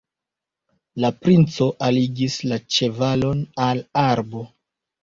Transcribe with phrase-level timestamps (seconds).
[1.05, 4.47] La princo alligis la ĉevalon al arbo.